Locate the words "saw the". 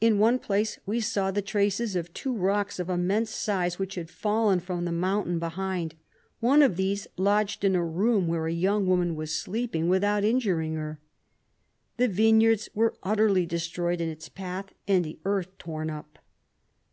1.00-1.42